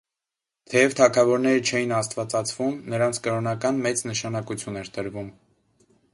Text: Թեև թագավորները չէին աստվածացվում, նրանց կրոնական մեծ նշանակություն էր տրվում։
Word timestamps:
Թեև 0.71 0.95
թագավորները 0.99 1.61
չէին 1.71 1.93
աստվածացվում, 1.97 2.73
նրանց 2.95 3.21
կրոնական 3.29 3.83
մեծ 3.85 4.03
նշանակություն 4.11 4.83
էր 4.83 4.93
տրվում։ 4.99 5.31